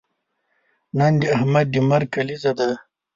نن 0.97 1.13
د 1.21 1.23
احمد 1.35 1.67
د 1.73 1.75
مرګ 1.89 2.07
کلیزه 2.15 2.51
ده. 2.59 2.69